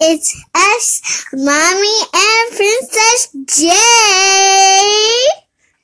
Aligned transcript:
It's 0.00 0.44
us, 0.54 1.24
Mommy 1.32 1.98
and 2.14 2.56
Princess 2.56 3.28
J. 3.60 3.72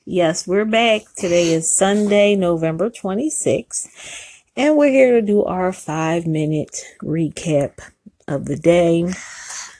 Yes, 0.05 0.47
we're 0.47 0.65
back. 0.65 1.03
Today 1.17 1.53
is 1.53 1.71
Sunday, 1.71 2.35
November 2.37 2.91
26th, 2.91 3.89
and 4.57 4.77
we're 4.77 4.91
here 4.91 5.13
to 5.13 5.23
do 5.23 5.45
our 5.45 5.73
five 5.73 6.27
minute 6.27 6.77
recap 7.03 7.79
of 8.29 8.47
the 8.47 8.57
day. 8.57 9.03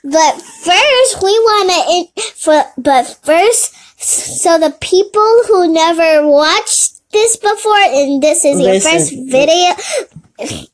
But 0.03 0.41
first, 0.41 1.23
we 1.23 1.31
want 1.31 2.11
to, 2.15 2.21
for, 2.35 2.63
but 2.77 3.19
first, 3.23 3.75
so 4.01 4.57
the 4.57 4.75
people 4.81 5.43
who 5.47 5.71
never 5.73 6.27
watched 6.27 7.09
this 7.11 7.37
before, 7.37 7.77
and 7.77 8.21
this 8.21 8.43
is 8.45 8.59
your 8.59 8.79
first 8.79 9.13
video, 9.13 10.69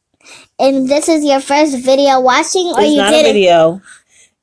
and 0.60 0.88
this 0.90 1.08
is 1.10 1.24
your 1.24 1.40
first 1.42 1.78
video 1.80 2.20
watching, 2.22 2.68
or 2.76 2.82
It's 2.82 2.92
you 2.92 2.98
not 2.98 3.14
a 3.14 3.18
didn't. 3.18 3.34
video, 3.34 3.82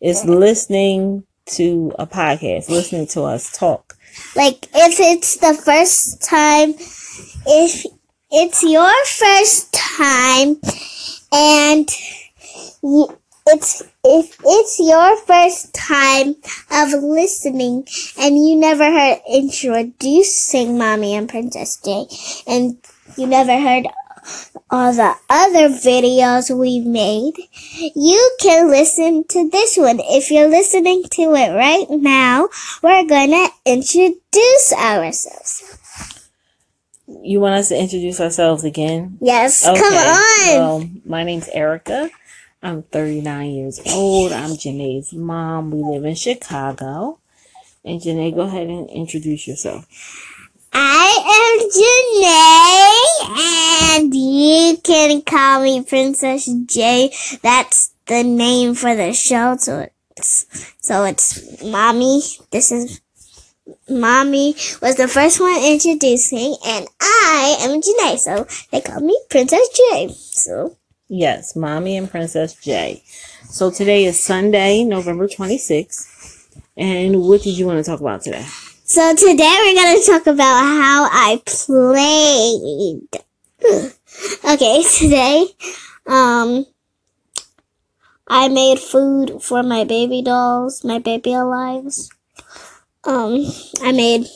it's 0.01 0.25
listening 0.25 1.25
to 1.47 1.93
a 1.99 2.07
podcast, 2.07 2.69
listening 2.69 3.07
to 3.09 3.23
us 3.23 3.53
talk. 3.57 3.97
like 4.35 4.67
if 4.75 4.99
it's 5.01 5.37
the 5.39 5.55
first 5.55 6.23
time 6.23 6.75
if 7.47 7.85
it's 8.31 8.63
your 8.63 8.93
first 9.07 9.73
time 9.73 10.57
and 11.33 11.89
you, 12.83 13.09
it's 13.47 13.83
if 14.05 14.37
it's 14.45 14.79
your 14.81 15.17
first 15.19 15.73
time 15.75 16.35
of 16.73 16.93
listening 17.03 17.87
and 18.19 18.37
you 18.37 18.57
never 18.57 18.85
heard 18.91 19.19
introducing 19.31 20.77
mommy 20.79 21.15
and 21.15 21.29
princess 21.29 21.77
j 21.85 22.07
and 22.49 22.77
you 23.17 23.27
never 23.27 23.59
heard 23.61 23.87
all 24.71 24.93
the 24.93 25.15
other 25.29 25.69
videos 25.69 26.57
we 26.57 26.81
made 26.81 27.35
you 27.95 28.37
can 28.41 28.69
listen 28.69 29.25
to 29.29 29.49
this 29.51 29.77
one. 29.77 30.01
If 30.01 30.31
you're 30.31 30.49
listening 30.49 31.05
to 31.13 31.23
it 31.35 31.55
right 31.55 31.87
now, 31.91 32.49
we're 32.83 33.07
gonna 33.07 33.49
introduce 33.65 34.73
ourselves. 34.73 35.79
You 37.23 37.41
want 37.41 37.55
us 37.55 37.69
to 37.69 37.79
introduce 37.79 38.21
ourselves 38.21 38.65
again? 38.65 39.19
Yes, 39.21 39.63
come 39.65 39.77
on. 39.77 40.59
Well, 40.59 40.91
my 41.05 41.23
name's 41.23 41.49
Erica. 41.49 42.11
I'm 42.63 42.83
39 42.83 43.51
years 43.51 43.81
old. 43.87 44.33
I'm 44.33 44.51
Janae's 44.51 45.13
mom. 45.13 45.71
We 45.71 45.83
live 45.83 46.05
in 46.05 46.15
Chicago. 46.15 47.21
And 47.85 48.01
Janae, 48.01 48.35
go 48.35 48.41
ahead 48.41 48.67
and 48.67 48.91
introduce 48.91 49.47
yourself. 49.47 49.87
I 50.73 51.15
can 55.21 55.25
call 55.25 55.63
me 55.63 55.83
Princess 55.83 56.47
J. 56.67 57.13
That's 57.43 57.93
the 58.07 58.23
name 58.23 58.75
for 58.75 58.95
the 58.95 59.13
show. 59.13 59.57
So 59.57 59.89
it's 60.17 60.47
so 60.81 61.05
it's 61.05 61.63
mommy. 61.63 62.23
This 62.51 62.73
is 62.73 63.01
mommy 63.89 64.55
was 64.81 64.97
the 64.97 65.09
first 65.09 65.41
one 65.41 65.63
introducing, 65.65 66.57
and 66.67 66.87
I 67.01 67.57
am 67.61 67.81
Janae. 67.81 68.19
So 68.19 68.47
they 68.71 68.81
call 68.81 69.01
me 69.01 69.19
Princess 69.31 69.69
J. 69.69 70.09
So. 70.13 70.77
Yes, 71.09 71.55
Mommy 71.55 71.97
and 71.97 72.11
Princess 72.11 72.55
J. 72.55 73.05
So 73.49 73.71
today 73.71 74.07
is 74.07 74.21
Sunday, 74.21 74.83
November 74.83 75.29
26th. 75.29 76.49
And 76.77 77.23
what 77.23 77.43
did 77.43 77.57
you 77.57 77.65
want 77.65 77.79
to 77.79 77.89
talk 77.89 78.01
about 78.01 78.23
today? 78.23 78.45
So 78.85 79.15
today 79.15 79.57
we're 79.61 79.75
gonna 79.75 80.03
talk 80.05 80.27
about 80.27 80.63
how 80.63 81.09
I 81.11 81.41
played. 81.47 83.09
Okay, 84.45 84.83
today, 84.99 85.47
um, 86.07 86.67
I 88.29 88.49
made 88.49 88.79
food 88.79 89.43
for 89.43 89.63
my 89.63 89.85
baby 89.85 90.23
dolls, 90.23 90.85
my 90.85 90.99
baby 90.99 91.31
alives. 91.31 92.09
Um, 93.05 93.47
I 93.83 93.93
made 93.93 94.27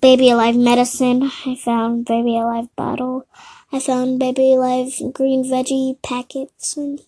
baby 0.00 0.30
alive 0.30 0.56
medicine. 0.56 1.30
I 1.44 1.54
found 1.54 2.06
baby 2.06 2.38
alive 2.38 2.74
bottle. 2.74 3.26
I 3.72 3.78
found 3.78 4.18
baby 4.18 4.54
alive 4.54 4.92
green 5.12 5.44
veggie 5.44 6.00
packets. 6.02 6.78
And 6.78 7.00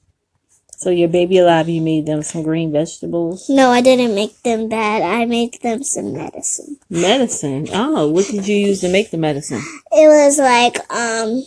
So 0.77 0.91
your 0.91 1.09
baby 1.09 1.39
alive, 1.39 1.71
you 1.71 1.81
made 1.81 2.05
them 2.05 2.23
some 2.23 2.43
green 2.43 2.73
vegetables, 2.73 3.49
no, 3.49 3.71
I 3.71 3.81
didn't 3.81 4.15
make 4.15 4.43
them 4.43 4.69
that. 4.69 5.01
I 5.01 5.25
made 5.25 5.55
them 5.63 5.83
some 5.83 6.13
medicine. 6.13 6.77
medicine. 6.91 7.69
Oh, 7.73 8.09
what 8.09 8.27
did 8.27 8.47
you 8.47 8.57
use 8.57 8.83
to 8.83 8.91
make 8.93 9.11
the 9.11 9.17
medicine? 9.17 9.63
It 9.93 10.09
was 10.09 10.39
like 10.39 10.77
um 10.93 11.43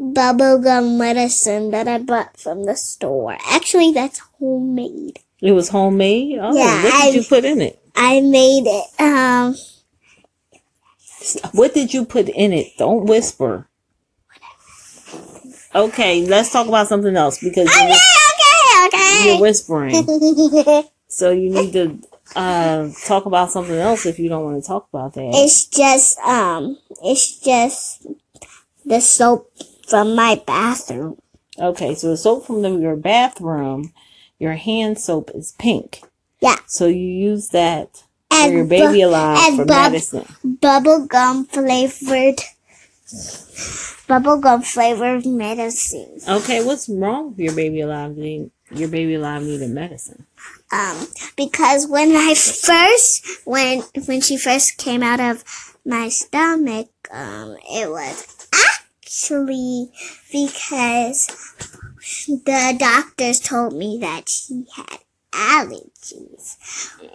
bubblegum 0.00 0.96
medicine 0.98 1.70
that 1.72 1.86
I 1.86 1.98
bought 1.98 2.38
from 2.40 2.64
the 2.64 2.74
store. 2.74 3.36
Actually, 3.50 3.92
that's 3.92 4.18
homemade. 4.38 5.18
It 5.42 5.52
was 5.52 5.68
homemade. 5.68 6.38
Oh, 6.40 6.56
Yeah, 6.56 6.82
what 6.82 6.92
did 6.92 6.94
I- 6.94 7.08
you 7.10 7.22
put 7.22 7.44
in 7.44 7.60
it? 7.60 7.78
I 7.94 8.20
made 8.20 8.64
it. 8.66 9.00
Um, 9.00 9.56
What 11.52 11.74
did 11.74 11.92
you 11.92 12.06
put 12.06 12.28
in 12.30 12.52
it? 12.54 12.68
Don't 12.78 13.04
whisper. 13.04 13.66
Okay, 15.74 16.24
let's 16.26 16.50
talk 16.50 16.66
about 16.66 16.88
something 16.88 17.14
else 17.14 17.38
because 17.38 17.68
you're, 17.76 18.86
okay, 18.86 19.24
you're 19.32 19.40
whispering. 19.40 19.94
So 21.12 21.30
you 21.32 21.50
need 21.50 21.72
to 21.72 21.98
uh, 22.36 22.88
talk 23.04 23.26
about 23.26 23.50
something 23.50 23.74
else 23.74 24.06
if 24.06 24.20
you 24.20 24.28
don't 24.28 24.44
want 24.44 24.62
to 24.62 24.66
talk 24.66 24.86
about 24.92 25.12
that. 25.14 25.30
it's 25.34 25.66
just 25.66 26.16
um, 26.20 26.78
it's 27.02 27.40
just 27.40 28.06
the 28.86 29.00
soap 29.00 29.50
from 29.90 30.14
my 30.14 30.40
bathroom. 30.46 31.18
Okay, 31.58 31.94
so 31.94 32.08
the 32.10 32.16
soap 32.16 32.46
from 32.46 32.62
the, 32.62 32.70
your 32.70 32.96
bathroom, 32.96 33.92
your 34.38 34.54
hand 34.54 34.98
soap 34.98 35.30
is 35.34 35.52
pink. 35.58 36.00
Yeah. 36.40 36.56
So 36.66 36.86
you 36.86 37.06
use 37.06 37.48
that 37.50 38.02
for 38.30 38.48
your 38.48 38.64
baby 38.64 39.00
bu- 39.00 39.06
alive 39.08 39.38
and 39.42 39.56
for 39.56 39.64
medicine. 39.66 40.26
Bubblegum 40.46 41.48
flavored. 41.48 42.40
Bubblegum 44.08 44.64
flavored 44.64 45.26
medicine. 45.26 46.18
Okay, 46.26 46.64
what's 46.64 46.88
wrong 46.88 47.30
with 47.30 47.38
your 47.40 47.54
baby 47.54 47.80
alive? 47.82 48.16
Need- 48.16 48.50
Your 48.72 48.88
baby 48.88 49.14
alive 49.14 49.42
needed 49.42 49.70
medicine. 49.70 50.26
um 50.72 51.06
because 51.36 51.88
when 51.88 52.14
I 52.14 52.34
first 52.34 53.26
when 53.44 53.82
when 54.06 54.20
she 54.20 54.36
first 54.38 54.76
came 54.78 55.02
out 55.02 55.18
of 55.18 55.42
my 55.84 56.08
stomach 56.08 56.88
um 57.10 57.56
it 57.68 57.90
was 57.90 58.39
actually 59.10 59.90
because 60.30 61.26
the 62.26 62.76
doctors 62.78 63.40
told 63.40 63.72
me 63.74 63.98
that 64.00 64.28
she 64.28 64.64
had 64.76 64.98
allergies 65.32 66.56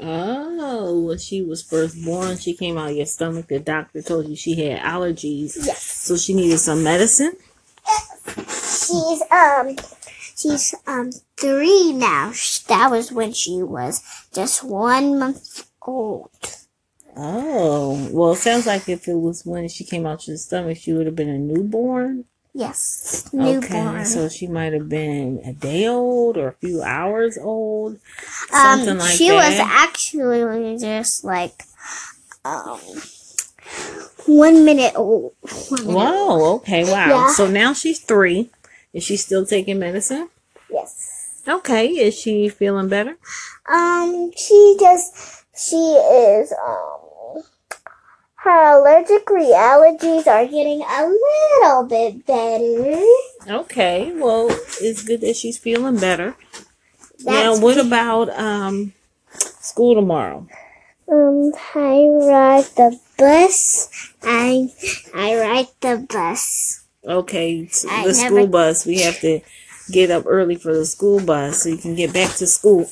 Oh, 0.02 1.02
when 1.02 1.18
she 1.18 1.42
was 1.42 1.64
first 1.64 2.04
born, 2.04 2.38
she 2.38 2.54
came 2.54 2.78
out 2.78 2.90
of 2.92 2.96
your 2.98 3.06
stomach. 3.06 3.48
The 3.48 3.60
doctor 3.60 4.02
told 4.02 4.28
you 4.28 4.36
she 4.36 4.56
had 4.62 4.82
allergies. 4.82 5.56
yes 5.66 5.82
So 5.82 6.18
she 6.18 6.34
needed 6.34 6.58
some 6.60 6.84
medicine. 6.84 7.34
she's 8.28 9.22
um 9.32 9.76
she's 10.36 10.76
um 10.88 11.12
three 11.38 11.94
now 11.94 12.32
that 12.68 12.90
was 12.92 13.12
when 13.12 13.32
she 13.32 13.62
was 13.64 14.02
just 14.34 14.64
one 14.64 15.18
month 15.20 15.70
old 15.82 16.30
Oh, 17.18 18.10
well, 18.12 18.34
it 18.34 18.38
sounds 18.38 18.68
like 18.68 18.90
if 18.90 19.08
it 19.08 19.16
was 19.16 19.46
when 19.46 19.68
she 19.70 19.84
came 19.86 20.06
out 20.06 20.28
your 20.28 20.38
stomach, 20.38 20.78
she 20.78 20.92
would 20.94 21.06
have 21.06 21.16
been 21.16 21.30
a 21.30 21.38
newborn. 21.38 22.26
yes 22.54 23.30
newborn 23.34 24.00
Okay, 24.00 24.04
so 24.04 24.28
she 24.30 24.48
might 24.48 24.74
have 24.74 24.90
been 24.90 25.42
a 25.46 25.54
day 25.54 25.88
old 25.88 26.38
or 26.38 26.50
a 26.50 26.54
few 26.54 26.82
hours 26.82 27.38
old, 27.38 27.94
Um, 28.54 28.62
something 28.62 28.98
like 28.98 29.12
she 29.18 29.32
was 29.32 29.60
actually 29.60 30.78
just 30.78 31.24
like 31.24 31.64
um 32.44 32.80
one 34.26 34.66
minute 34.66 34.94
old. 34.96 35.34
One 35.70 35.88
minute 35.88 35.98
old. 35.98 36.40
Wow. 36.40 36.54
Okay. 36.56 36.84
Wow. 36.84 37.08
Yeah. 37.10 37.28
So 37.28 37.48
now 37.48 37.74
she's 37.74 38.00
three. 38.00 38.50
Is 38.94 39.04
she 39.04 39.18
still 39.18 39.46
taking 39.46 39.80
medicine? 39.80 40.30
Yes. 40.70 41.42
Okay. 41.48 41.88
Is 41.88 42.16
she 42.20 42.50
feeling 42.50 42.90
better? 42.90 43.18
Um, 43.68 44.32
she 44.36 44.78
just 44.80 45.46
she 45.56 45.76
is 45.78 46.54
um 46.66 47.05
her 48.46 48.78
allergic 48.78 49.28
realities 49.30 50.28
are 50.28 50.46
getting 50.46 50.82
a 50.82 51.02
little 51.10 51.84
bit 51.84 52.26
better. 52.26 53.02
Okay. 53.48 54.12
Well, 54.16 54.48
it's 54.80 55.04
good 55.04 55.22
that 55.22 55.36
she's 55.36 55.58
feeling 55.58 55.98
better. 56.00 56.36
now, 57.26 57.52
That's 57.54 57.60
what 57.60 57.78
about 57.78 58.30
um 58.30 58.94
school 59.60 59.96
tomorrow? 59.96 60.48
um 61.12 61.52
I 61.74 62.06
ride 62.08 62.66
the 62.78 63.00
bus. 63.18 63.90
I 64.24 64.70
I 65.14 65.36
ride 65.38 65.68
the 65.82 66.06
bus. 66.08 66.84
Okay, 67.06 67.66
s- 67.70 67.86
I 67.90 68.08
the 68.08 68.14
never- 68.14 68.36
school 68.36 68.48
bus. 68.48 68.86
We 68.86 69.02
have 69.02 69.20
to 69.22 69.42
get 69.92 70.10
up 70.12 70.24
early 70.26 70.56
for 70.56 70.74
the 70.74 70.86
school 70.86 71.20
bus 71.20 71.62
so 71.64 71.70
you 71.70 71.78
can 71.78 71.94
get 71.96 72.14
back 72.14 72.34
to 72.38 72.48
school. 72.48 72.90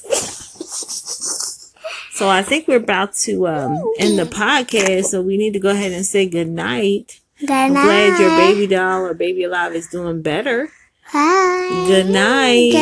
So 2.13 2.30
I 2.30 2.44
think 2.44 2.68
we're 2.68 2.77
about 2.77 3.13
to 3.25 3.48
um, 3.48 3.94
end 3.98 4.19
the 4.19 4.25
podcast. 4.25 5.06
So 5.06 5.21
we 5.21 5.36
need 5.36 5.54
to 5.54 5.60
go 5.60 5.69
ahead 5.69 5.92
and 5.92 6.06
say 6.06 6.27
good 6.30 6.48
night. 6.48 7.19
Good 7.39 7.50
I'm 7.50 7.74
night. 7.74 7.83
glad 7.86 8.19
your 8.21 8.30
baby 8.30 8.68
doll 8.68 9.01
or 9.01 9.13
baby 9.15 9.44
alive 9.44 9.74
is 9.74 9.88
doing 9.88 10.21
better. 10.21 10.69
Bye. 11.12 11.83
Good 11.88 12.07
night. 12.07 12.69